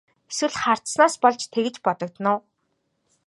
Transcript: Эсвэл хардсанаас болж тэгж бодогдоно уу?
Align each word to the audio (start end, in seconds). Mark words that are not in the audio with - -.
Эсвэл 0.31 0.55
хардсанаас 0.61 1.15
болж 1.23 1.41
тэгж 1.53 1.75
бодогдоно 1.85 2.31
уу? 2.35 2.41